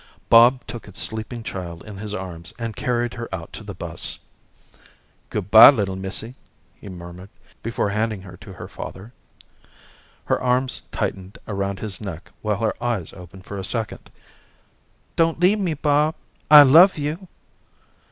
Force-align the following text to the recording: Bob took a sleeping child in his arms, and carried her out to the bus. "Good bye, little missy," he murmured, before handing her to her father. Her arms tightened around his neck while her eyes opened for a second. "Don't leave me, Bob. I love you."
Bob 0.29 0.65
took 0.65 0.87
a 0.87 0.95
sleeping 0.95 1.43
child 1.43 1.83
in 1.85 1.99
his 1.99 2.11
arms, 2.11 2.55
and 2.57 2.75
carried 2.75 3.13
her 3.13 3.29
out 3.31 3.53
to 3.53 3.63
the 3.63 3.75
bus. 3.75 4.17
"Good 5.29 5.51
bye, 5.51 5.69
little 5.69 5.95
missy," 5.95 6.33
he 6.73 6.89
murmured, 6.89 7.29
before 7.61 7.91
handing 7.91 8.23
her 8.23 8.35
to 8.37 8.53
her 8.53 8.67
father. 8.67 9.13
Her 10.25 10.41
arms 10.41 10.81
tightened 10.91 11.37
around 11.47 11.81
his 11.81 12.01
neck 12.01 12.31
while 12.41 12.57
her 12.57 12.73
eyes 12.83 13.13
opened 13.13 13.45
for 13.45 13.59
a 13.59 13.63
second. 13.63 14.09
"Don't 15.15 15.39
leave 15.39 15.59
me, 15.59 15.75
Bob. 15.75 16.15
I 16.49 16.63
love 16.63 16.97
you." 16.97 17.27